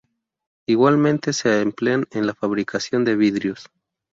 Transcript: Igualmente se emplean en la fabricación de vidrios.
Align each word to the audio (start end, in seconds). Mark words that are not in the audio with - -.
Igualmente 0.67 1.31
se 1.31 1.61
emplean 1.61 2.07
en 2.09 2.25
la 2.25 2.33
fabricación 2.33 3.05
de 3.05 3.15
vidrios. 3.15 3.69